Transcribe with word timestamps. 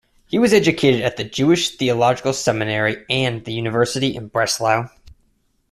He 0.25 0.39
was 0.39 0.51
educated 0.51 1.01
at 1.01 1.17
the 1.17 1.23
Jewish 1.23 1.75
Theological 1.77 2.33
Seminary 2.33 3.05
and 3.07 3.45
the 3.45 3.53
University 3.53 4.15
in 4.15 4.29
Breslau. 4.29 4.87